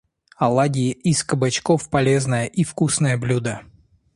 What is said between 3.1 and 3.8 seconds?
блюдо.